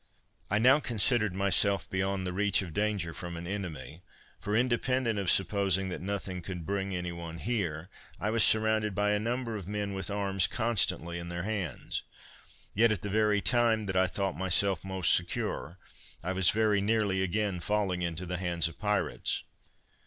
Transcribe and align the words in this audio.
I 0.49 0.57
now 0.57 0.79
considered 0.79 1.31
myself 1.35 1.87
beyond 1.87 2.25
the 2.25 2.33
reach 2.33 2.63
of 2.63 2.73
danger 2.73 3.13
from 3.13 3.37
an 3.37 3.45
enemy, 3.45 4.01
for, 4.39 4.57
independent 4.57 5.19
of 5.19 5.29
supposing 5.29 5.89
that 5.89 6.01
nothing 6.01 6.41
could 6.41 6.65
bring 6.65 6.95
any 6.95 7.11
one 7.11 7.37
here, 7.37 7.87
I 8.19 8.31
was 8.31 8.43
surrounded 8.43 8.95
by 8.95 9.11
a 9.11 9.19
number 9.19 9.55
of 9.55 9.67
men 9.67 9.93
with 9.93 10.09
arms 10.09 10.47
constantly 10.47 11.19
in 11.19 11.29
their 11.29 11.43
hands. 11.43 12.01
Yet, 12.73 12.91
at 12.91 13.03
the 13.03 13.09
very 13.11 13.41
time 13.41 13.85
that 13.85 13.95
I 13.95 14.07
thought 14.07 14.35
myself 14.35 14.83
most 14.83 15.13
secure, 15.13 15.77
I 16.23 16.31
was 16.31 16.49
very 16.49 16.81
nearly 16.81 17.21
again 17.21 17.59
falling 17.59 18.01
into 18.01 18.25
the 18.25 18.37
hands 18.37 18.67
of 18.67 18.79
pirates. 18.79 19.43